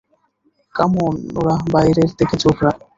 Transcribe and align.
Come 0.75 0.91
on, 1.05 1.15
Norah 1.33 1.61
বাইরের 1.73 2.09
দিকে 2.19 2.35
চোখ 2.43 2.57
রাখ। 2.65 2.77